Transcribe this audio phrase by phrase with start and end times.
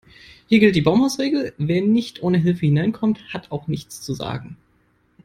[0.47, 4.57] Hier gilt die Baumhausregel: Wer nicht ohne Hilfe hineinkommt, hat auch nichts zu sagen.